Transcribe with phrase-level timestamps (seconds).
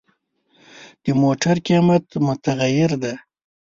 [1.03, 3.13] د موټر قیمت متغیر دی.